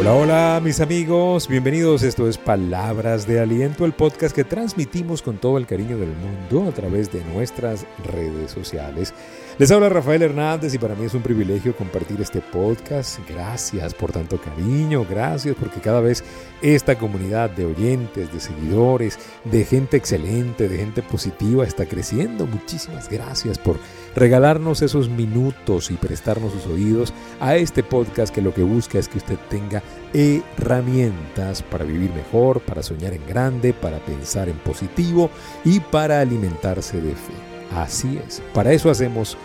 Hola, 0.00 0.14
hola 0.14 0.60
mis 0.64 0.80
amigos, 0.80 1.46
bienvenidos. 1.46 2.02
Esto 2.02 2.26
es 2.26 2.38
Palabras 2.38 3.26
de 3.26 3.38
Aliento, 3.38 3.84
el 3.84 3.92
podcast 3.92 4.34
que 4.34 4.44
transmitimos 4.44 5.20
con 5.20 5.36
todo 5.36 5.58
el 5.58 5.66
cariño 5.66 5.98
del 5.98 6.14
mundo 6.16 6.70
a 6.70 6.72
través 6.72 7.12
de 7.12 7.22
nuestras 7.22 7.84
redes 8.10 8.50
sociales. 8.50 9.12
Les 9.60 9.70
habla 9.70 9.90
Rafael 9.90 10.22
Hernández 10.22 10.72
y 10.72 10.78
para 10.78 10.94
mí 10.94 11.04
es 11.04 11.12
un 11.12 11.20
privilegio 11.20 11.76
compartir 11.76 12.18
este 12.22 12.40
podcast. 12.40 13.18
Gracias 13.28 13.92
por 13.92 14.10
tanto 14.10 14.40
cariño, 14.40 15.04
gracias 15.04 15.54
porque 15.54 15.80
cada 15.80 16.00
vez 16.00 16.24
esta 16.62 16.96
comunidad 16.96 17.50
de 17.50 17.66
oyentes, 17.66 18.32
de 18.32 18.40
seguidores, 18.40 19.18
de 19.44 19.66
gente 19.66 19.98
excelente, 19.98 20.66
de 20.66 20.78
gente 20.78 21.02
positiva 21.02 21.66
está 21.66 21.84
creciendo. 21.84 22.46
Muchísimas 22.46 23.10
gracias 23.10 23.58
por 23.58 23.78
regalarnos 24.16 24.80
esos 24.80 25.10
minutos 25.10 25.90
y 25.90 25.94
prestarnos 25.96 26.54
sus 26.54 26.64
oídos 26.64 27.12
a 27.38 27.56
este 27.56 27.82
podcast 27.82 28.34
que 28.34 28.40
lo 28.40 28.54
que 28.54 28.62
busca 28.62 28.98
es 28.98 29.08
que 29.08 29.18
usted 29.18 29.36
tenga 29.50 29.82
herramientas 30.14 31.62
para 31.64 31.84
vivir 31.84 32.10
mejor, 32.14 32.62
para 32.62 32.82
soñar 32.82 33.12
en 33.12 33.26
grande, 33.26 33.74
para 33.74 33.98
pensar 33.98 34.48
en 34.48 34.56
positivo 34.56 35.28
y 35.66 35.80
para 35.80 36.22
alimentarse 36.22 36.98
de 36.98 37.14
fe. 37.14 37.49
Así 37.74 38.18
es. 38.26 38.42
Para 38.52 38.72
eso 38.72 38.90
hacemos 38.90 39.36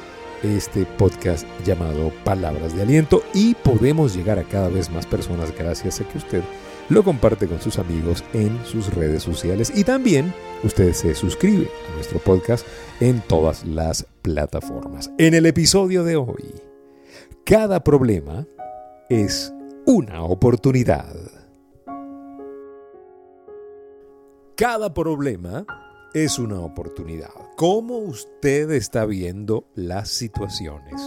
este 0.43 0.85
podcast 0.85 1.45
llamado 1.65 2.11
Palabras 2.23 2.75
de 2.75 2.83
Aliento 2.83 3.23
y 3.33 3.55
podemos 3.55 4.15
llegar 4.15 4.39
a 4.39 4.43
cada 4.43 4.69
vez 4.69 4.89
más 4.91 5.05
personas 5.05 5.53
gracias 5.57 6.01
a 6.01 6.07
que 6.07 6.17
usted 6.17 6.41
lo 6.89 7.03
comparte 7.03 7.47
con 7.47 7.59
sus 7.61 7.79
amigos 7.79 8.23
en 8.33 8.63
sus 8.65 8.93
redes 8.93 9.23
sociales 9.23 9.71
y 9.75 9.83
también 9.83 10.33
usted 10.63 10.93
se 10.93 11.15
suscribe 11.15 11.67
a 11.89 11.95
nuestro 11.95 12.19
podcast 12.19 12.65
en 12.99 13.21
todas 13.21 13.65
las 13.65 14.05
plataformas. 14.21 15.09
En 15.17 15.33
el 15.33 15.45
episodio 15.45 16.03
de 16.03 16.15
hoy, 16.15 16.53
cada 17.43 17.83
problema 17.83 18.45
es 19.09 19.51
una 19.85 20.23
oportunidad. 20.23 21.15
Cada 24.55 24.93
problema 24.93 25.65
es 26.15 26.39
una 26.39 26.61
oportunidad. 26.61 27.29
¿Cómo 27.57 27.97
usted 27.97 28.71
está 28.71 29.05
viendo 29.05 29.67
las 29.75 30.07
situaciones? 30.07 31.01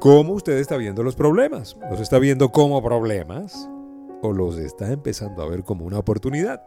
¿Cómo 0.00 0.34
usted 0.34 0.58
está 0.58 0.76
viendo 0.76 1.02
los 1.02 1.16
problemas? 1.16 1.78
¿Los 1.90 1.98
está 1.98 2.18
viendo 2.18 2.50
como 2.52 2.82
problemas 2.82 3.70
o 4.20 4.34
los 4.34 4.58
está 4.58 4.92
empezando 4.92 5.42
a 5.42 5.48
ver 5.48 5.64
como 5.64 5.86
una 5.86 5.98
oportunidad? 5.98 6.62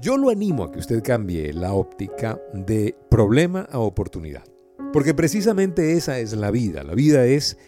Yo 0.00 0.16
lo 0.16 0.30
animo 0.30 0.64
a 0.64 0.72
que 0.72 0.78
usted 0.78 1.02
cambie 1.02 1.52
la 1.52 1.74
óptica 1.74 2.40
de 2.54 2.96
problema 3.10 3.68
a 3.70 3.80
oportunidad. 3.80 4.44
Porque 4.90 5.12
precisamente 5.12 5.92
esa 5.92 6.18
es 6.18 6.32
la 6.32 6.50
vida. 6.50 6.84
La 6.84 6.94
vida 6.94 7.26
es 7.26 7.58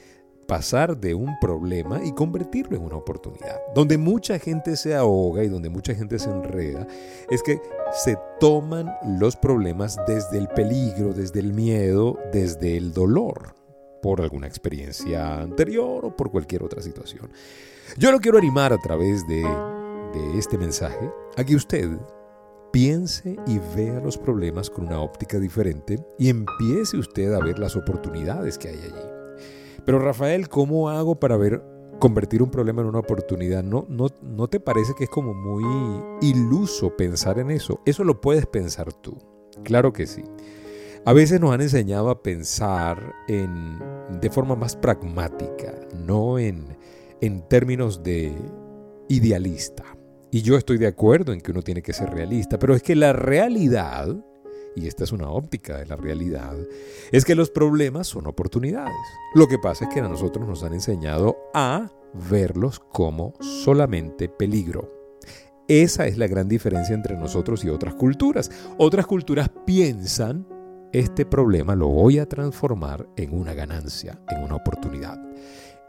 pasar 0.50 0.98
de 0.98 1.14
un 1.14 1.38
problema 1.38 2.00
y 2.04 2.10
convertirlo 2.10 2.76
en 2.76 2.82
una 2.82 2.96
oportunidad. 2.96 3.60
Donde 3.72 3.98
mucha 3.98 4.36
gente 4.40 4.74
se 4.74 4.96
ahoga 4.96 5.44
y 5.44 5.48
donde 5.48 5.68
mucha 5.68 5.94
gente 5.94 6.18
se 6.18 6.28
enreda, 6.28 6.88
es 7.30 7.40
que 7.40 7.60
se 7.92 8.18
toman 8.40 8.92
los 9.16 9.36
problemas 9.36 9.96
desde 10.08 10.38
el 10.38 10.48
peligro, 10.48 11.12
desde 11.12 11.38
el 11.38 11.52
miedo, 11.52 12.18
desde 12.32 12.76
el 12.76 12.92
dolor, 12.92 13.54
por 14.02 14.20
alguna 14.20 14.48
experiencia 14.48 15.40
anterior 15.40 16.04
o 16.04 16.16
por 16.16 16.32
cualquier 16.32 16.64
otra 16.64 16.82
situación. 16.82 17.30
Yo 17.96 18.10
lo 18.10 18.18
quiero 18.18 18.36
animar 18.36 18.72
a 18.72 18.78
través 18.78 19.24
de, 19.28 19.44
este 20.36 20.58
mensaje 20.58 21.12
a 21.36 21.44
que 21.44 21.54
usted 21.54 21.88
piense 22.72 23.36
y 23.46 23.60
vea 23.76 24.00
los 24.00 24.18
problemas 24.18 24.68
con 24.68 24.88
una 24.88 25.00
óptica 25.00 25.38
diferente 25.38 26.04
y 26.18 26.28
empiece 26.28 26.96
usted 26.96 27.34
a 27.34 27.38
ver 27.38 27.60
las 27.60 27.76
oportunidades 27.76 28.58
que 28.58 28.70
hay 28.70 28.78
allí. 28.78 29.19
Pero 29.84 29.98
Rafael, 29.98 30.48
¿cómo 30.48 30.88
hago 30.88 31.18
para 31.18 31.36
ver 31.36 31.62
convertir 31.98 32.42
un 32.42 32.50
problema 32.50 32.82
en 32.82 32.88
una 32.88 32.98
oportunidad? 32.98 33.62
¿No, 33.62 33.86
no, 33.88 34.08
¿No 34.22 34.48
te 34.48 34.60
parece 34.60 34.94
que 34.96 35.04
es 35.04 35.10
como 35.10 35.34
muy 35.34 35.64
iluso 36.22 36.96
pensar 36.96 37.38
en 37.38 37.50
eso? 37.50 37.80
Eso 37.84 38.04
lo 38.04 38.20
puedes 38.20 38.46
pensar 38.46 38.92
tú. 38.92 39.18
Claro 39.64 39.92
que 39.92 40.06
sí. 40.06 40.24
A 41.04 41.12
veces 41.12 41.40
nos 41.40 41.52
han 41.52 41.62
enseñado 41.62 42.10
a 42.10 42.22
pensar 42.22 43.14
en, 43.28 43.78
de 44.20 44.30
forma 44.30 44.54
más 44.54 44.76
pragmática, 44.76 45.74
no 45.94 46.38
en, 46.38 46.76
en 47.20 47.46
términos 47.48 48.02
de 48.02 48.34
idealista. 49.08 49.84
Y 50.30 50.42
yo 50.42 50.56
estoy 50.56 50.78
de 50.78 50.86
acuerdo 50.86 51.32
en 51.32 51.40
que 51.40 51.50
uno 51.50 51.62
tiene 51.62 51.82
que 51.82 51.92
ser 51.92 52.10
realista, 52.10 52.58
pero 52.58 52.74
es 52.74 52.82
que 52.82 52.94
la 52.94 53.12
realidad 53.12 54.14
y 54.76 54.86
esta 54.86 55.04
es 55.04 55.12
una 55.12 55.30
óptica 55.30 55.78
de 55.78 55.86
la 55.86 55.96
realidad, 55.96 56.56
es 57.12 57.24
que 57.24 57.34
los 57.34 57.50
problemas 57.50 58.06
son 58.06 58.26
oportunidades. 58.26 58.94
Lo 59.34 59.48
que 59.48 59.58
pasa 59.58 59.84
es 59.84 59.94
que 59.94 60.00
a 60.00 60.08
nosotros 60.08 60.46
nos 60.46 60.62
han 60.62 60.74
enseñado 60.74 61.36
a 61.54 61.90
verlos 62.30 62.80
como 62.80 63.34
solamente 63.40 64.28
peligro. 64.28 64.92
Esa 65.68 66.06
es 66.06 66.18
la 66.18 66.26
gran 66.26 66.48
diferencia 66.48 66.94
entre 66.94 67.16
nosotros 67.16 67.64
y 67.64 67.68
otras 67.68 67.94
culturas. 67.94 68.50
Otras 68.76 69.06
culturas 69.06 69.50
piensan, 69.64 70.46
este 70.92 71.24
problema 71.24 71.76
lo 71.76 71.86
voy 71.86 72.18
a 72.18 72.26
transformar 72.26 73.06
en 73.16 73.32
una 73.32 73.54
ganancia, 73.54 74.20
en 74.28 74.42
una 74.42 74.56
oportunidad. 74.56 75.16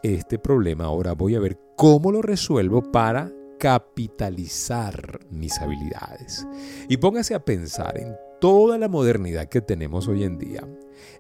Este 0.04 0.38
problema 0.38 0.86
ahora 0.86 1.14
voy 1.14 1.36
a 1.36 1.40
ver 1.40 1.60
cómo 1.76 2.12
lo 2.12 2.22
resuelvo 2.22 2.92
para 2.92 3.32
capitalizar 3.62 5.20
mis 5.30 5.62
habilidades. 5.62 6.48
Y 6.90 6.98
póngase 6.98 7.36
a 7.36 7.46
pensar 7.46 7.96
en 8.00 8.16
toda 8.40 8.80
la 8.80 8.90
modernidad 8.90 9.50
que 9.50 9.62
tenemos 9.62 10.08
hoy 10.08 10.24
en 10.24 10.40
día 10.40 10.68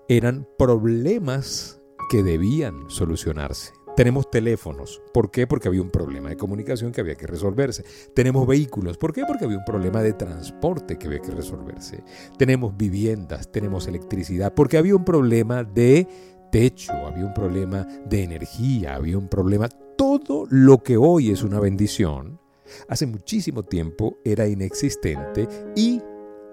eran 0.10 0.48
problemas 0.58 1.80
que 2.10 2.24
debían 2.24 2.90
solucionarse. 2.90 3.74
Tenemos 3.96 4.32
teléfonos. 4.32 5.04
¿Por 5.14 5.30
qué? 5.30 5.46
Porque 5.46 5.68
había 5.68 5.84
un 5.84 5.92
problema 5.92 6.30
de 6.30 6.38
comunicación 6.38 6.92
que 6.92 7.02
había 7.02 7.14
que 7.14 7.28
resolverse. 7.28 7.84
Tenemos 8.16 8.48
vehículos. 8.48 8.98
¿Por 8.98 9.14
qué? 9.14 9.24
Porque 9.28 9.46
había 9.46 9.60
un 9.60 9.66
problema 9.66 10.02
de 10.02 10.14
transporte 10.14 10.98
que 10.98 11.08
había 11.08 11.20
que 11.20 11.32
resolverse. 11.32 12.04
Tenemos 12.40 12.76
viviendas, 12.76 13.52
tenemos 13.52 13.88
electricidad, 13.88 14.56
porque 14.56 14.80
había 14.80 14.96
un 14.96 15.06
problema 15.06 15.64
de 15.64 16.08
techo, 16.52 16.94
había 16.94 17.26
un 17.26 17.36
problema 17.36 17.86
de 18.06 18.24
energía, 18.24 18.96
había 18.96 19.20
un 19.20 19.28
problema... 19.28 19.70
Todo 20.02 20.48
lo 20.50 20.82
que 20.82 20.98
hoy 20.98 21.30
es 21.30 21.44
una 21.44 21.60
bendición, 21.60 22.40
hace 22.88 23.06
muchísimo 23.06 23.62
tiempo 23.62 24.18
era 24.26 24.48
inexistente 24.48 25.48
y 25.76 26.02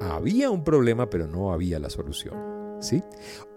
había 0.02 0.50
un 0.50 0.62
problema, 0.62 1.08
pero 1.08 1.26
no 1.26 1.50
había 1.50 1.78
la 1.78 1.88
solución. 1.88 2.76
¿sí? 2.78 3.02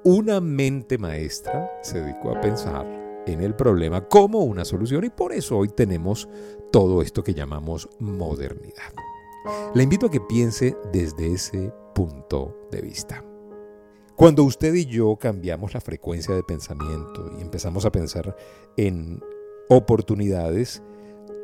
Una 0.06 0.40
mente 0.40 0.98
maestra 0.98 1.70
se 1.84 2.00
dedicó 2.00 2.30
a 2.30 2.40
pensar 2.40 2.88
en 3.28 3.42
el 3.42 3.54
problema 3.54 4.08
como 4.08 4.46
una 4.46 4.64
solución 4.64 5.04
y 5.04 5.10
por 5.10 5.34
eso 5.34 5.58
hoy 5.58 5.68
tenemos 5.68 6.30
todo 6.72 7.02
esto 7.02 7.22
que 7.22 7.34
llamamos 7.34 7.90
modernidad. 8.00 8.94
Le 9.76 9.84
invito 9.84 10.06
a 10.06 10.10
que 10.10 10.22
piense 10.22 10.78
desde 10.94 11.34
ese 11.34 11.70
punto 11.94 12.70
de 12.72 12.80
vista. 12.82 13.26
Cuando 14.16 14.46
usted 14.46 14.74
y 14.74 14.86
yo 14.86 15.18
cambiamos 15.18 15.74
la 15.74 15.82
frecuencia 15.82 16.34
de 16.34 16.44
pensamiento 16.44 17.30
y 17.38 17.42
empezamos 17.42 17.84
a 17.84 17.92
pensar 17.92 18.38
en 18.78 19.20
oportunidades, 19.70 20.84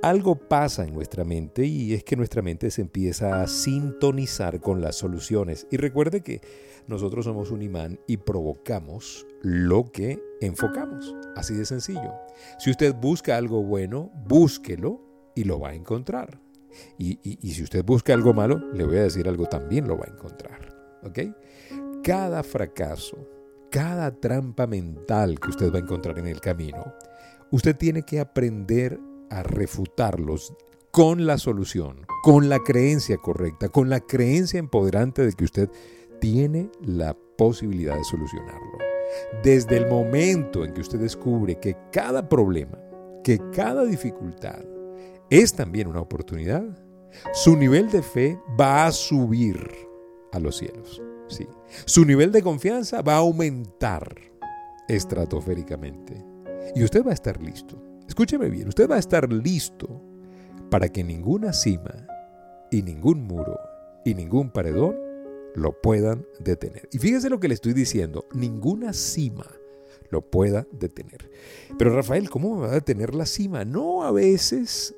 algo 0.03 0.35
pasa 0.35 0.83
en 0.83 0.93
nuestra 0.93 1.23
mente 1.23 1.65
y 1.65 1.93
es 1.93 2.03
que 2.03 2.15
nuestra 2.15 2.41
mente 2.41 2.69
se 2.71 2.81
empieza 2.81 3.41
a 3.41 3.47
sintonizar 3.47 4.59
con 4.59 4.81
las 4.81 4.95
soluciones. 4.95 5.67
Y 5.71 5.77
recuerde 5.77 6.21
que 6.21 6.41
nosotros 6.87 7.25
somos 7.25 7.51
un 7.51 7.61
imán 7.61 7.99
y 8.07 8.17
provocamos 8.17 9.25
lo 9.41 9.91
que 9.91 10.21
enfocamos. 10.39 11.15
Así 11.35 11.53
de 11.55 11.65
sencillo. 11.65 12.13
Si 12.59 12.71
usted 12.71 12.95
busca 12.95 13.37
algo 13.37 13.63
bueno, 13.63 14.11
búsquelo 14.27 15.01
y 15.35 15.43
lo 15.43 15.59
va 15.59 15.69
a 15.69 15.75
encontrar. 15.75 16.39
Y, 16.97 17.17
si 17.51 17.63
usted 17.63 17.83
busca 17.83 18.13
algo 18.13 18.33
malo, 18.33 18.59
le 18.73 18.85
voy 18.85 18.97
a 18.97 19.03
decir 19.03 19.27
algo 19.27 19.45
también 19.45 19.87
lo 19.87 19.97
va 19.97 20.05
a 20.05 20.11
encontrar. 20.11 20.75
¿Ok? 21.03 21.19
Cada 22.03 22.43
fracaso, 22.43 23.17
cada 23.71 24.11
trampa 24.11 24.67
mental 24.67 25.39
que 25.39 25.49
usted 25.49 25.71
va 25.71 25.77
a 25.77 25.81
encontrar 25.81 26.19
en 26.19 26.27
el 26.27 26.39
camino, 26.39 26.93
usted 27.51 27.75
tiene 27.75 28.03
que 28.03 28.19
aprender 28.19 28.99
a 29.29 29.43
refutarlos 29.43 30.53
con 30.91 31.25
la 31.27 31.37
solución, 31.37 32.05
con 32.23 32.49
la 32.49 32.59
creencia 32.59 33.17
correcta, 33.17 33.69
con 33.69 33.89
la 33.89 33.99
creencia 33.99 34.59
empoderante 34.59 35.25
de 35.25 35.33
que 35.33 35.43
usted 35.43 35.69
tiene 36.19 36.69
la 36.81 37.15
posibilidad 37.37 37.95
de 37.95 38.03
solucionarlo. 38.03 38.77
Desde 39.43 39.77
el 39.77 39.87
momento 39.87 40.65
en 40.65 40.73
que 40.73 40.81
usted 40.81 40.99
descubre 40.99 41.59
que 41.59 41.77
cada 41.91 42.27
problema, 42.27 42.77
que 43.23 43.39
cada 43.53 43.85
dificultad 43.85 44.63
es 45.29 45.53
también 45.53 45.87
una 45.87 46.01
oportunidad, 46.01 46.63
su 47.33 47.55
nivel 47.55 47.89
de 47.89 48.01
fe 48.01 48.39
va 48.59 48.85
a 48.85 48.91
subir 48.91 49.57
a 50.31 50.39
los 50.39 50.57
cielos. 50.57 51.01
Sí. 51.27 51.47
Su 51.85 52.05
nivel 52.05 52.31
de 52.31 52.41
confianza 52.41 53.01
va 53.01 53.15
a 53.15 53.17
aumentar 53.17 54.15
estratosféricamente. 54.87 56.23
Y 56.75 56.83
usted 56.83 57.05
va 57.05 57.11
a 57.11 57.13
estar 57.13 57.41
listo 57.41 57.81
Escúcheme 58.07 58.49
bien, 58.49 58.69
usted 58.69 58.89
va 58.89 58.95
a 58.95 58.99
estar 58.99 59.31
listo 59.31 60.01
para 60.71 60.89
que 60.89 61.03
ninguna 61.03 61.53
cima 61.53 62.07
y 62.71 62.81
ningún 62.81 63.23
muro 63.23 63.59
y 64.05 64.15
ningún 64.15 64.49
paredón 64.49 64.95
lo 65.55 65.79
puedan 65.81 66.25
detener. 66.39 66.87
Y 66.91 66.99
fíjese 66.99 67.29
lo 67.29 67.39
que 67.39 67.47
le 67.47 67.53
estoy 67.53 67.73
diciendo, 67.73 68.25
ninguna 68.33 68.93
cima 68.93 69.45
lo 70.09 70.21
pueda 70.21 70.65
detener. 70.71 71.29
Pero 71.77 71.93
Rafael, 71.93 72.29
¿cómo 72.29 72.55
me 72.55 72.61
va 72.61 72.71
a 72.71 72.75
detener 72.75 73.13
la 73.13 73.25
cima? 73.25 73.65
No, 73.65 74.03
a 74.03 74.11
veces, 74.11 74.95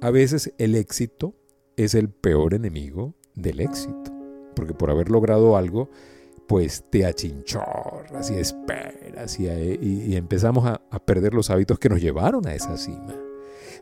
a 0.00 0.10
veces 0.10 0.52
el 0.56 0.74
éxito 0.74 1.34
es 1.76 1.94
el 1.94 2.08
peor 2.08 2.54
enemigo 2.54 3.14
del 3.34 3.60
éxito. 3.60 4.12
Porque 4.54 4.72
por 4.72 4.90
haber 4.90 5.10
logrado 5.10 5.56
algo, 5.56 5.90
pues 6.46 6.84
te 6.90 7.04
achinchorras 7.04 8.30
y 8.30 8.34
esperas 8.34 9.38
y, 9.40 9.48
y, 9.48 10.16
empezamos 10.16 10.64
a, 10.66 10.80
a 10.90 10.98
perder 10.98 11.34
los 11.34 11.50
hábitos 11.50 11.78
que 11.78 11.88
nos 11.88 12.00
llevaron 12.00 12.46
a 12.46 12.54
esa 12.54 12.76
cima. 12.76 13.14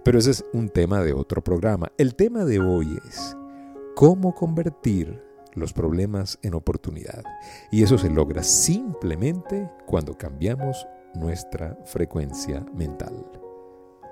Pero 0.03 0.19
ese 0.19 0.31
es 0.31 0.45
un 0.53 0.69
tema 0.69 1.03
de 1.03 1.13
otro 1.13 1.43
programa. 1.43 1.93
El 1.99 2.15
tema 2.15 2.45
de 2.45 2.61
hoy 2.61 2.99
es 3.09 3.37
cómo 3.95 4.35
convertir 4.35 5.23
los 5.55 5.73
problemas 5.73 6.39
en 6.43 6.55
oportunidad. 6.55 7.23
Y 7.71 7.83
eso 7.83 7.99
se 7.99 8.11
logra 8.11 8.43
simplemente 8.43 9.71
cuando 9.87 10.17
cambiamos 10.17 10.87
nuestra 11.15 11.79
frecuencia 11.85 12.65
mental. 12.75 13.15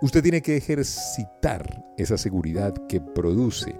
Usted 0.01 0.23
tiene 0.23 0.43
que 0.43 0.57
ejercitar 0.57 1.85
esa 1.97 2.17
seguridad 2.17 2.75
que 2.89 3.01
produce 3.01 3.79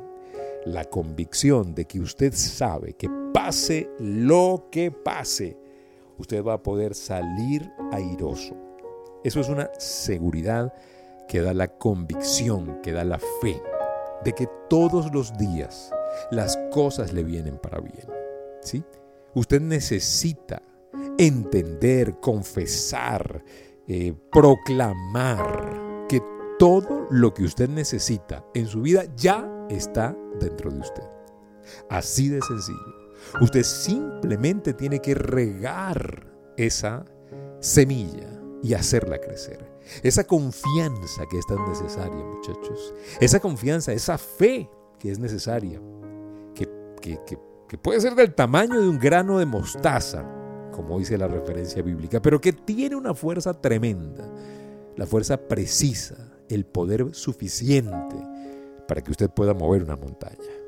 la 0.65 0.85
convicción 0.85 1.75
de 1.75 1.87
que 1.87 2.01
usted 2.01 2.33
sabe 2.35 2.93
que 2.93 3.09
pase 3.33 3.91
lo 3.99 4.69
que 4.71 4.91
pase, 4.91 5.57
usted 6.19 6.45
va 6.45 6.55
a 6.55 6.63
poder 6.63 6.95
salir 6.95 7.71
airoso. 7.93 8.55
Eso 9.25 9.41
es 9.41 9.49
una 9.49 9.71
seguridad 9.79 10.73
que 11.29 11.41
da 11.41 11.55
la 11.55 11.69
convicción, 11.69 12.81
que 12.83 12.93
da 12.93 13.05
la 13.05 13.19
fe 13.41 13.61
de 14.25 14.33
que 14.33 14.49
todos 14.69 15.13
los 15.13 15.37
días 15.39 15.93
las 16.31 16.59
cosas 16.71 17.13
le 17.13 17.25
vienen 17.25 17.59
para 17.59 17.81
bien. 17.81 18.07
¿sí? 18.61 18.83
Usted 19.35 19.61
necesita 19.61 20.63
entender, 21.19 22.21
confesar, 22.21 23.45
eh, 23.87 24.15
proclamar 24.31 26.07
que 26.09 26.21
todo 26.59 27.07
lo 27.11 27.33
que 27.35 27.45
usted 27.45 27.69
necesita 27.69 28.45
en 28.55 28.67
su 28.67 28.83
vida 28.83 29.05
ya 29.17 29.49
está 29.69 30.17
dentro 30.39 30.71
de 30.71 30.81
usted. 30.81 31.05
Así 31.89 32.29
de 32.29 32.41
sencillo. 32.43 33.02
Usted 33.41 33.63
simplemente 33.63 34.75
tiene 34.75 35.01
que 35.01 35.15
regar 35.15 36.27
esa 36.57 37.05
semilla 37.61 38.29
y 38.63 38.75
hacerla 38.75 39.19
crecer. 39.19 39.71
Esa 40.03 40.25
confianza 40.25 41.25
que 41.31 41.39
es 41.39 41.47
tan 41.47 41.67
necesaria, 41.69 42.25
muchachos. 42.25 42.95
Esa 43.21 43.41
confianza, 43.41 43.93
esa 43.93 44.19
fe 44.19 44.69
que 44.99 45.11
es 45.11 45.19
necesaria 45.19 45.81
que, 47.03 47.79
puede 47.79 48.01
ser 48.01 48.15
del 48.15 48.35
tamaño 48.35 48.81
de 48.81 48.89
un 48.89 48.99
grano 48.99 49.39
de 49.39 49.47
mostaza, 49.47 50.25
como 50.73 50.99
dice 50.99 51.19
la 51.19 51.29
referencia 51.29 51.83
bíblica, 51.83 52.21
pero 52.21 52.41
que 52.41 52.53
tiene 52.53 52.97
una 52.97 53.15
fuerza 53.15 53.61
tremenda, 53.61 54.29
la 54.97 55.07
fuerza 55.07 55.37
precisa, 55.37 56.17
el 56.49 56.65
poder 56.67 57.15
suficiente 57.15 58.17
para 58.87 59.01
que 59.03 59.11
usted 59.11 59.31
pueda 59.31 59.55
mover 59.55 59.83
una 59.83 59.97
montaña. 59.97 60.62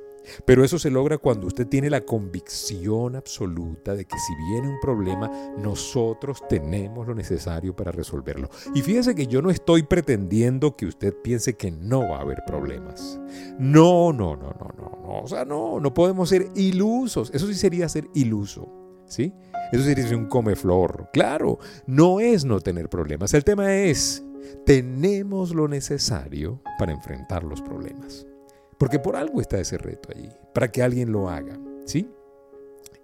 Pero 0.45 0.65
eso 0.65 0.79
se 0.79 0.91
logra 0.91 1.19
cuando 1.19 1.47
usted 1.47 1.67
tiene 1.67 1.91
la 1.91 2.05
convicción 2.05 3.17
absoluta 3.17 3.95
de 3.95 4.05
que 4.05 4.19
si 4.19 4.35
viene 4.51 4.69
un 4.69 4.81
problema, 4.81 5.31
nosotros 5.59 6.43
tenemos 6.49 7.07
lo 7.07 7.15
necesario 7.15 7.75
para 7.75 7.93
resolverlo. 7.93 8.49
Y 8.75 8.83
fíjese 8.83 9.15
que 9.15 9.27
yo 9.27 9.43
no 9.43 9.51
estoy 9.51 9.83
pretendiendo 9.83 10.77
que 10.77 10.87
usted 10.87 11.15
piense 11.23 11.55
que 11.55 11.71
no 11.71 12.09
va 12.09 12.19
a 12.19 12.23
haber 12.23 12.43
problemas. 12.47 13.21
No, 13.59 14.13
no, 14.13 14.37
no, 14.37 14.55
no, 14.59 14.71
no, 14.77 14.99
no. 15.03 15.21
O 15.23 15.29
sea, 15.29 15.45
no, 15.45 15.81
no 15.81 15.95
podemos 15.95 16.29
ser 16.29 16.49
ilusos. 16.55 17.31
Eso 17.35 17.47
sí 17.47 17.55
sería 17.55 17.89
ser 17.89 18.09
iluso. 18.15 18.69
¿Sí? 19.07 19.35
Eso 19.71 19.85
sería 19.85 20.07
ser 20.07 20.17
un 20.17 20.27
comeflor. 20.27 21.11
Claro, 21.13 21.59
no 21.87 22.21
es 22.21 22.45
no 22.45 22.61
tener 22.61 22.89
problemas. 22.89 23.35
El 23.35 23.45
tema 23.45 23.75
es, 23.75 24.25
tenemos 24.65 25.55
lo 25.55 25.69
necesario 25.69 26.61
para 26.79 26.93
enfrentar 26.93 27.45
los 27.45 27.61
problemas. 27.61 28.27
Porque 28.79 28.99
por 28.99 29.17
algo 29.17 29.41
está 29.41 29.59
ese 29.59 29.79
reto 29.79 30.11
allí, 30.15 30.29
para 30.53 30.71
que 30.71 30.83
alguien 30.83 31.13
lo 31.13 31.29
haga, 31.29 31.59
¿sí? 31.85 32.09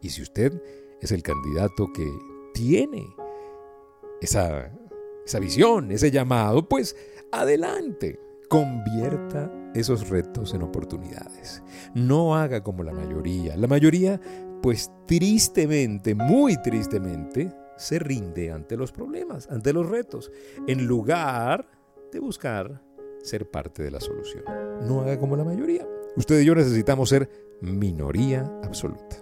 Y 0.01 0.11
si 0.11 0.23
usted 0.23 0.61
es 1.01 1.13
el 1.13 1.23
candidato 1.23 1.93
que 1.93 2.07
tiene 2.55 3.07
esa, 4.21 4.73
esa 5.25 5.39
visión, 5.39 5.91
ese 5.93 6.11
llamado, 6.11 6.69
pues 6.69 6.97
adelante, 7.33 8.19
convierta 8.49 9.51
esos 9.75 10.09
retos 10.09 10.55
en 10.55 10.63
oportunidades. 10.63 11.63
No 11.95 12.35
haga 12.37 12.63
como 12.63 12.83
la 12.83 12.93
mayoría. 12.93 13.57
La 13.57 13.69
mayoría, 13.69 14.21
pues 14.63 14.91
tristemente, 15.07 16.15
muy 16.15 16.61
tristemente, 16.63 17.55
se 17.77 17.99
rinde 17.99 18.51
ante 18.51 18.77
los 18.77 18.93
problemas, 18.93 19.49
ante 19.51 19.73
los 19.73 19.89
retos, 19.89 20.31
en 20.67 20.87
lugar 20.87 21.67
de 22.13 22.19
buscar 22.19 22.83
ser 23.23 23.49
parte 23.51 23.83
de 23.83 23.91
la 23.91 24.01
solución. 24.01 24.45
No 24.87 25.01
haga 25.01 25.19
como 25.19 25.37
la 25.37 25.45
mayoría. 25.45 25.87
Usted 26.17 26.41
y 26.41 26.45
yo 26.45 26.55
necesitamos 26.55 27.09
ser 27.09 27.29
minoría 27.61 28.51
absoluta. 28.63 29.17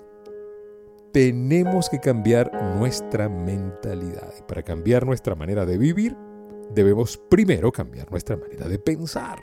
Tenemos 1.13 1.89
que 1.89 2.01
cambiar 2.01 2.53
nuestra 2.77 3.29
mentalidad. 3.29 4.33
Y 4.39 4.43
para 4.43 4.63
cambiar 4.63 5.07
nuestra 5.07 5.35
manera 5.35 5.67
de 5.67 5.79
vivir, 5.79 6.17
debemos 6.75 7.17
primero 7.17 7.73
cambiar 7.73 8.11
nuestra 8.11 8.37
manera 8.37 8.69
de 8.69 8.79
pensar. 8.79 9.39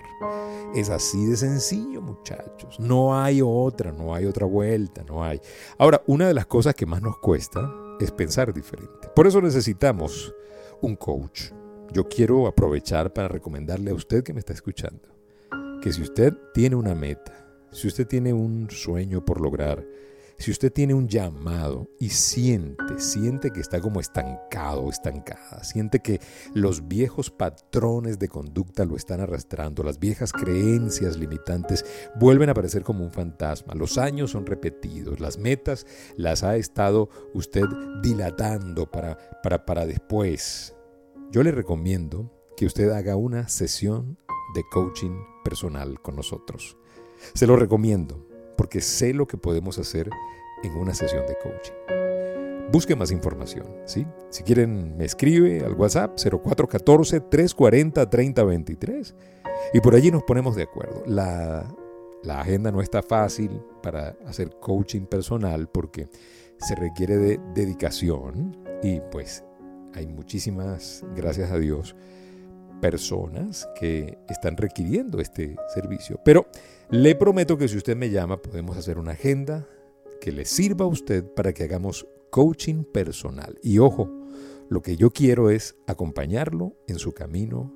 Es 0.75 0.89
así 0.89 1.25
de 1.25 1.37
sencillo, 1.37 2.01
muchachos. 2.01 2.79
No 2.79 3.19
hay 3.19 3.41
otra, 3.43 3.91
no 3.91 4.13
hay 4.13 4.25
otra 4.25 4.45
vuelta, 4.45 5.03
no 5.07 5.23
hay. 5.23 5.39
Ahora, 5.77 6.01
una 6.07 6.27
de 6.27 6.33
las 6.33 6.45
cosas 6.45 6.75
que 6.75 6.85
más 6.85 7.01
nos 7.01 7.17
cuesta 7.17 7.71
es 7.99 8.11
pensar 8.11 8.53
diferente. 8.53 9.09
Por 9.15 9.27
eso 9.27 9.41
necesitamos 9.41 10.33
un 10.81 10.95
coach, 10.95 11.51
yo 11.91 12.07
quiero 12.07 12.47
aprovechar 12.47 13.13
para 13.13 13.27
recomendarle 13.27 13.91
a 13.91 13.95
usted 13.95 14.23
que 14.23 14.33
me 14.33 14.39
está 14.39 14.53
escuchando 14.53 15.15
que 15.81 15.93
si 15.93 16.01
usted 16.01 16.33
tiene 16.53 16.75
una 16.75 16.95
meta, 16.95 17.45
si 17.71 17.87
usted 17.87 18.07
tiene 18.07 18.33
un 18.33 18.69
sueño 18.71 19.23
por 19.23 19.39
lograr, 19.39 19.85
si 20.37 20.51
usted 20.51 20.71
tiene 20.73 20.93
un 20.93 21.07
llamado 21.07 21.87
y 21.99 22.09
siente, 22.09 22.99
siente 22.99 23.51
que 23.51 23.61
está 23.61 23.79
como 23.79 23.99
estancado, 23.99 24.89
estancada, 24.89 25.63
siente 25.63 25.99
que 25.99 26.19
los 26.53 26.87
viejos 26.87 27.29
patrones 27.29 28.19
de 28.19 28.27
conducta 28.27 28.83
lo 28.83 28.95
están 28.95 29.21
arrastrando, 29.21 29.83
las 29.83 29.99
viejas 29.99 30.33
creencias 30.33 31.17
limitantes 31.17 31.85
vuelven 32.15 32.49
a 32.49 32.53
aparecer 32.53 32.83
como 32.83 33.03
un 33.03 33.11
fantasma, 33.11 33.75
los 33.75 33.97
años 33.97 34.31
son 34.31 34.45
repetidos, 34.45 35.19
las 35.19 35.37
metas 35.37 35.85
las 36.17 36.43
ha 36.43 36.57
estado 36.57 37.09
usted 37.33 37.65
dilatando 38.01 38.91
para, 38.91 39.17
para, 39.41 39.65
para 39.65 39.85
después, 39.85 40.75
yo 41.35 41.43
le 41.43 41.51
recomiendo 41.51 42.31
que 42.55 42.65
usted 42.65 42.89
haga 42.91 43.17
una 43.17 43.49
sesión 43.49 44.17
de 44.53 44.63
coaching 44.71 45.19
personal 45.43 46.01
con 46.01 46.15
nosotros. 46.15 46.77
Se 47.33 47.45
lo 47.45 47.57
recomiendo 47.57 48.25
porque 48.55 48.79
sé 48.79 49.13
lo 49.13 49.27
que 49.27 49.35
podemos 49.35 49.77
hacer 49.77 50.09
en 50.63 50.77
una 50.77 50.93
sesión 50.93 51.25
de 51.27 51.35
coaching. 51.43 51.73
Busque 52.71 52.95
más 52.95 53.11
información, 53.11 53.67
¿sí? 53.83 54.07
Si 54.29 54.43
quieren, 54.43 54.95
me 54.95 55.03
escribe 55.03 55.59
al 55.65 55.73
WhatsApp 55.73 56.15
0414-340-3023 56.15 59.13
y 59.73 59.81
por 59.81 59.93
allí 59.93 60.11
nos 60.11 60.23
ponemos 60.23 60.55
de 60.55 60.63
acuerdo. 60.63 61.03
La, 61.05 61.67
la 62.23 62.39
agenda 62.39 62.71
no 62.71 62.79
está 62.79 63.03
fácil 63.03 63.61
para 63.83 64.15
hacer 64.25 64.51
coaching 64.61 65.05
personal 65.05 65.67
porque 65.67 66.07
se 66.59 66.75
requiere 66.75 67.17
de 67.17 67.41
dedicación 67.53 68.55
y 68.81 69.01
pues 69.11 69.43
hay 69.95 70.07
muchísimas, 70.07 71.03
gracias 71.15 71.51
a 71.51 71.57
Dios, 71.57 71.95
personas 72.81 73.67
que 73.79 74.17
están 74.29 74.57
requiriendo 74.57 75.19
este 75.19 75.55
servicio. 75.73 76.19
Pero 76.23 76.47
le 76.89 77.15
prometo 77.15 77.57
que 77.57 77.67
si 77.67 77.77
usted 77.77 77.95
me 77.95 78.09
llama, 78.09 78.41
podemos 78.41 78.77
hacer 78.77 78.99
una 78.99 79.13
agenda 79.13 79.65
que 80.19 80.31
le 80.31 80.45
sirva 80.45 80.85
a 80.85 80.89
usted 80.89 81.23
para 81.23 81.53
que 81.53 81.63
hagamos 81.63 82.05
coaching 82.29 82.83
personal. 82.83 83.57
Y 83.63 83.79
ojo, 83.79 84.11
lo 84.69 84.81
que 84.81 84.97
yo 84.97 85.11
quiero 85.11 85.49
es 85.49 85.75
acompañarlo 85.87 86.73
en 86.87 86.99
su 86.99 87.13
camino 87.13 87.73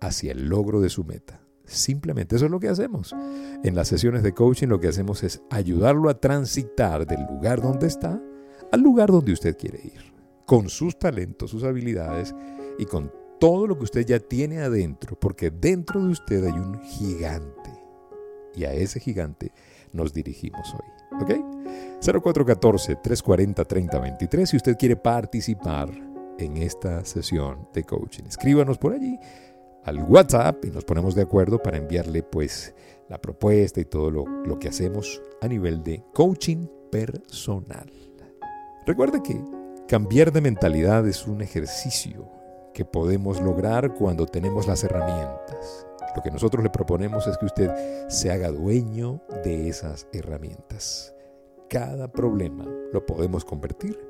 hacia 0.00 0.32
el 0.32 0.48
logro 0.48 0.80
de 0.80 0.90
su 0.90 1.04
meta. 1.04 1.40
Simplemente 1.64 2.34
eso 2.34 2.46
es 2.46 2.50
lo 2.50 2.58
que 2.58 2.68
hacemos. 2.68 3.14
En 3.62 3.76
las 3.76 3.86
sesiones 3.86 4.24
de 4.24 4.34
coaching 4.34 4.66
lo 4.66 4.80
que 4.80 4.88
hacemos 4.88 5.22
es 5.22 5.42
ayudarlo 5.48 6.10
a 6.10 6.18
transitar 6.18 7.06
del 7.06 7.24
lugar 7.26 7.62
donde 7.62 7.86
está 7.86 8.20
al 8.72 8.80
lugar 8.80 9.12
donde 9.12 9.32
usted 9.32 9.56
quiere 9.56 9.80
ir 9.84 10.11
con 10.46 10.68
sus 10.68 10.96
talentos, 10.98 11.50
sus 11.50 11.64
habilidades 11.64 12.34
y 12.78 12.86
con 12.86 13.12
todo 13.38 13.66
lo 13.66 13.76
que 13.76 13.84
usted 13.84 14.06
ya 14.06 14.18
tiene 14.20 14.60
adentro, 14.60 15.18
porque 15.18 15.50
dentro 15.50 16.04
de 16.04 16.12
usted 16.12 16.44
hay 16.44 16.52
un 16.52 16.80
gigante. 16.80 17.70
Y 18.54 18.64
a 18.64 18.72
ese 18.72 19.00
gigante 19.00 19.52
nos 19.92 20.12
dirigimos 20.12 20.74
hoy. 20.74 21.22
¿Ok? 21.22 21.30
0414-340-3023 22.00 24.46
si 24.46 24.56
usted 24.56 24.76
quiere 24.76 24.96
participar 24.96 25.90
en 26.38 26.56
esta 26.56 27.04
sesión 27.04 27.68
de 27.72 27.84
coaching. 27.84 28.24
Escríbanos 28.24 28.78
por 28.78 28.92
allí 28.92 29.18
al 29.84 30.02
WhatsApp 30.04 30.64
y 30.64 30.70
nos 30.70 30.84
ponemos 30.84 31.14
de 31.14 31.22
acuerdo 31.22 31.60
para 31.60 31.78
enviarle 31.78 32.22
pues 32.22 32.74
la 33.08 33.20
propuesta 33.20 33.80
y 33.80 33.84
todo 33.84 34.10
lo, 34.10 34.24
lo 34.44 34.58
que 34.58 34.68
hacemos 34.68 35.20
a 35.40 35.48
nivel 35.48 35.82
de 35.82 36.02
coaching 36.14 36.66
personal. 36.90 37.90
Recuerde 38.86 39.22
que 39.22 39.40
Cambiar 39.92 40.32
de 40.32 40.40
mentalidad 40.40 41.06
es 41.06 41.26
un 41.26 41.42
ejercicio 41.42 42.26
que 42.72 42.82
podemos 42.82 43.42
lograr 43.42 43.92
cuando 43.92 44.24
tenemos 44.24 44.66
las 44.66 44.82
herramientas. 44.84 45.86
Lo 46.16 46.22
que 46.22 46.30
nosotros 46.30 46.64
le 46.64 46.70
proponemos 46.70 47.26
es 47.26 47.36
que 47.36 47.44
usted 47.44 47.70
se 48.08 48.30
haga 48.30 48.50
dueño 48.50 49.20
de 49.44 49.68
esas 49.68 50.06
herramientas. 50.14 51.14
Cada 51.68 52.10
problema 52.10 52.64
lo 52.90 53.04
podemos 53.04 53.44
convertir 53.44 54.00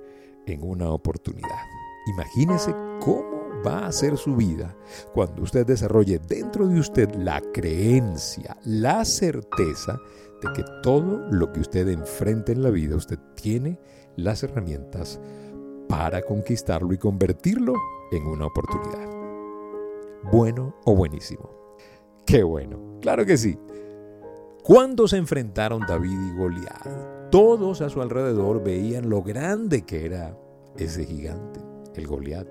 en 0.46 0.62
una 0.62 0.88
oportunidad. 0.92 1.66
Imagínese 2.14 2.72
cómo 3.00 3.60
va 3.66 3.84
a 3.84 3.90
ser 3.90 4.16
su 4.16 4.36
vida 4.36 4.76
cuando 5.12 5.42
usted 5.42 5.66
desarrolle 5.66 6.20
dentro 6.20 6.68
de 6.68 6.78
usted 6.78 7.12
la 7.16 7.40
creencia, 7.52 8.56
la 8.62 9.04
certeza 9.04 9.98
de 10.42 10.52
que 10.52 10.64
todo 10.84 11.26
lo 11.32 11.52
que 11.52 11.58
usted 11.58 11.88
enfrente 11.88 12.52
en 12.52 12.62
la 12.62 12.70
vida, 12.70 12.94
usted 12.94 13.18
tiene 13.34 13.80
las 14.14 14.44
herramientas 14.44 15.18
para 15.92 16.22
conquistarlo 16.22 16.94
y 16.94 16.96
convertirlo 16.96 17.74
en 18.12 18.26
una 18.26 18.46
oportunidad. 18.46 19.10
Bueno 20.32 20.74
o 20.86 20.96
buenísimo. 20.96 21.50
Qué 22.24 22.42
bueno. 22.42 22.98
Claro 23.02 23.26
que 23.26 23.36
sí. 23.36 23.58
Cuando 24.64 25.06
se 25.06 25.18
enfrentaron 25.18 25.82
David 25.86 26.16
y 26.30 26.38
Goliat, 26.38 27.30
todos 27.30 27.82
a 27.82 27.90
su 27.90 28.00
alrededor 28.00 28.64
veían 28.64 29.10
lo 29.10 29.22
grande 29.22 29.82
que 29.82 30.06
era 30.06 30.34
ese 30.78 31.04
gigante, 31.04 31.60
el 31.94 32.06
Goliat. 32.06 32.48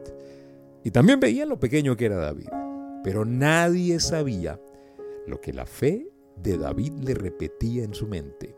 Y 0.83 0.91
también 0.91 1.19
veían 1.19 1.49
lo 1.49 1.59
pequeño 1.59 1.97
que 1.97 2.05
era 2.05 2.17
David. 2.17 2.49
Pero 3.03 3.25
nadie 3.25 3.99
sabía 3.99 4.61
lo 5.25 5.41
que 5.41 5.51
la 5.51 5.65
fe 5.65 6.07
de 6.35 6.59
David 6.59 6.93
le 6.99 7.15
repetía 7.15 7.83
en 7.85 7.95
su 7.95 8.05
mente. 8.05 8.55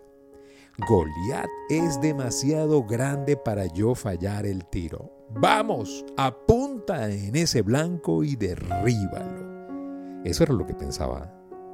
Goliat 0.80 1.50
es 1.70 2.02
demasiado 2.02 2.84
grande 2.84 3.38
para 3.38 3.68
yo 3.68 3.94
fallar 3.94 4.48
el 4.48 4.66
tiro. 4.66 5.12
Vamos, 5.30 6.04
apunta 6.18 7.12
en 7.12 7.36
ese 7.36 7.62
blanco 7.62 8.24
y 8.24 8.36
derríbalo. 8.36 10.24
Eso 10.24 10.44
era 10.44 10.54
lo 10.54 10.66
que 10.66 10.74
pensaba 10.74 11.32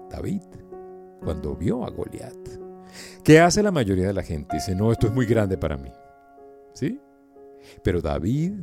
David 0.09 0.41
cuando 1.23 1.55
vio 1.55 1.85
a 1.85 1.91
Goliat. 1.91 2.35
¿Qué 3.23 3.39
hace 3.39 3.63
la 3.63 3.71
mayoría 3.71 4.07
de 4.07 4.13
la 4.13 4.23
gente? 4.23 4.57
Dice, 4.57 4.75
no, 4.75 4.91
esto 4.91 5.07
es 5.07 5.13
muy 5.13 5.25
grande 5.25 5.57
para 5.57 5.77
mí. 5.77 5.91
¿Sí? 6.73 6.99
Pero 7.81 8.01
David, 8.01 8.53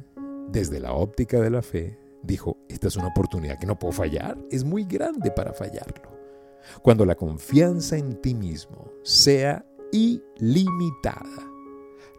desde 0.50 0.80
la 0.80 0.92
óptica 0.92 1.40
de 1.40 1.50
la 1.50 1.62
fe, 1.62 1.98
dijo, 2.22 2.58
esta 2.68 2.88
es 2.88 2.96
una 2.96 3.08
oportunidad 3.08 3.58
que 3.58 3.66
no 3.66 3.78
puedo 3.78 3.92
fallar, 3.92 4.36
es 4.50 4.64
muy 4.64 4.84
grande 4.84 5.30
para 5.30 5.54
fallarlo. 5.54 6.10
Cuando 6.82 7.06
la 7.06 7.14
confianza 7.14 7.96
en 7.96 8.20
ti 8.20 8.34
mismo 8.34 8.90
sea 9.02 9.64
ilimitada. 9.96 11.52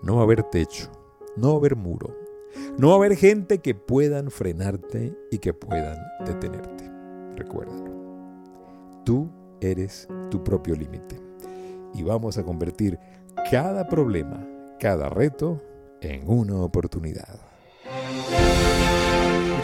No 0.01 0.15
va 0.15 0.21
a 0.21 0.23
haber 0.23 0.43
techo, 0.43 0.89
no 1.35 1.49
va 1.49 1.53
a 1.53 1.57
haber 1.57 1.75
muro, 1.75 2.15
no 2.77 2.89
va 2.89 2.93
a 2.93 2.97
haber 2.97 3.15
gente 3.15 3.59
que 3.59 3.75
puedan 3.75 4.31
frenarte 4.31 5.15
y 5.31 5.39
que 5.39 5.53
puedan 5.53 5.97
detenerte. 6.25 6.89
Recuérdalo. 7.35 7.91
Tú 9.03 9.29
eres 9.61 10.07
tu 10.29 10.43
propio 10.43 10.75
límite 10.75 11.19
y 11.93 12.03
vamos 12.03 12.37
a 12.37 12.43
convertir 12.43 12.99
cada 13.49 13.87
problema, 13.87 14.45
cada 14.79 15.09
reto 15.09 15.61
en 16.01 16.29
una 16.29 16.61
oportunidad. 16.61 17.39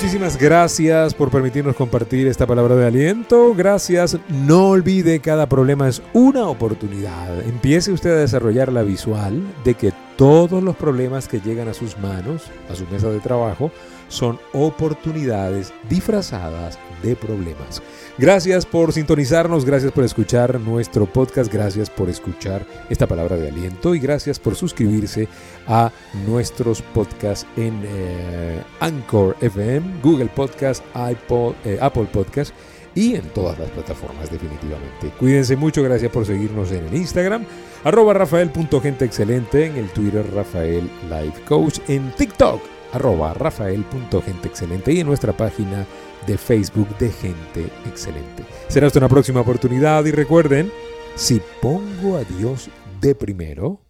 Muchísimas 0.03 0.37
gracias 0.37 1.13
por 1.13 1.31
permitirnos 1.31 1.77
compartir 1.77 2.27
esta 2.27 2.45
palabra 2.45 2.75
de 2.75 2.85
aliento. 2.85 3.55
Gracias. 3.55 4.17
No 4.27 4.67
olvide, 4.67 5.21
cada 5.21 5.47
problema 5.47 5.87
es 5.87 6.01
una 6.11 6.49
oportunidad. 6.49 7.39
Empiece 7.47 7.89
usted 7.89 8.11
a 8.11 8.19
desarrollar 8.19 8.69
la 8.69 8.83
visual 8.83 9.41
de 9.63 9.75
que 9.75 9.93
todos 10.17 10.63
los 10.63 10.75
problemas 10.75 11.27
que 11.27 11.39
llegan 11.39 11.67
a 11.67 11.73
sus 11.73 11.97
manos, 11.97 12.43
a 12.69 12.75
su 12.75 12.85
mesa 12.87 13.09
de 13.09 13.19
trabajo, 13.19 13.71
son 14.07 14.39
oportunidades 14.53 15.73
disfrazadas 15.89 16.77
de 17.01 17.15
problemas. 17.15 17.81
Gracias 18.17 18.65
por 18.65 18.93
sintonizarnos, 18.93 19.65
gracias 19.65 19.91
por 19.91 20.03
escuchar 20.03 20.59
nuestro 20.59 21.05
podcast, 21.05 21.51
gracias 21.51 21.89
por 21.89 22.09
escuchar 22.09 22.65
esta 22.89 23.07
palabra 23.07 23.35
de 23.37 23.49
aliento 23.49 23.95
y 23.95 23.99
gracias 23.99 24.39
por 24.39 24.55
suscribirse 24.55 25.27
a 25.67 25.91
nuestros 26.27 26.81
podcasts 26.81 27.47
en 27.57 27.81
eh, 27.83 28.61
Anchor 28.79 29.35
FM, 29.41 30.01
Google 30.03 30.27
Podcast, 30.27 30.83
eh, 30.95 31.77
Apple 31.81 32.07
Podcast 32.11 32.53
y 32.95 33.15
en 33.15 33.29
todas 33.29 33.57
las 33.59 33.69
plataformas 33.71 34.31
definitivamente. 34.31 35.09
Cuídense 35.19 35.55
mucho, 35.55 35.83
gracias 35.83 36.11
por 36.11 36.25
seguirnos 36.25 36.71
en 36.71 36.85
el 36.85 36.95
Instagram, 36.95 37.45
arroba 37.83 38.13
rafael.genteexcelente, 38.13 39.65
en 39.65 39.77
el 39.77 39.89
Twitter 39.89 40.25
Rafael 40.33 40.89
Life 41.09 41.41
Coach, 41.45 41.79
en 41.87 42.11
TikTok, 42.11 42.61
arroba 42.93 43.33
rafael.genteexcelente 43.33 44.93
y 44.93 44.99
en 44.99 45.07
nuestra 45.07 45.35
página 45.35 45.85
de 46.27 46.37
Facebook 46.37 46.97
de 46.97 47.09
Gente 47.11 47.65
Excelente. 47.85 48.43
Será 48.67 48.87
hasta 48.87 48.99
una 48.99 49.09
próxima 49.09 49.41
oportunidad 49.41 50.05
y 50.05 50.11
recuerden, 50.11 50.71
si 51.15 51.41
pongo 51.61 52.17
a 52.17 52.23
Dios 52.23 52.69
de 53.01 53.15
primero, 53.15 53.81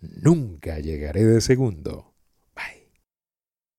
nunca 0.00 0.78
llegaré 0.78 1.24
de 1.24 1.40
segundo. 1.40 2.05